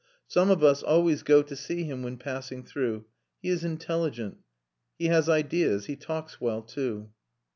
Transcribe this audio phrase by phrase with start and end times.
[0.25, 3.05] "Some of us always go to see him when passing through.
[3.39, 4.37] He is intelligent.
[4.97, 5.85] He has ideas....
[5.85, 7.11] He talks well, too."